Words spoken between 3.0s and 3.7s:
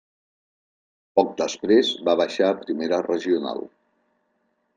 regional.